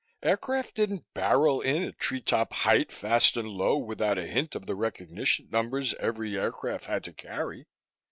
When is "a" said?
4.17-4.25